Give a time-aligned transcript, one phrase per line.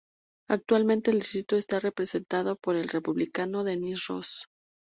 [0.49, 4.45] Actualmente el distrito está representado por el Republicano Dennis Ross.